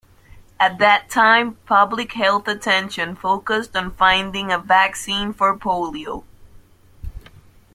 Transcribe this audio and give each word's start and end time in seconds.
At 0.59 0.79
that 0.79 1.11
time, 1.11 1.57
public 1.67 2.13
health 2.13 2.47
attention 2.47 3.15
focused 3.15 3.75
on 3.77 3.91
finding 3.91 4.51
a 4.51 4.57
vaccine 4.57 5.31
for 5.31 5.55
polio. 5.55 6.23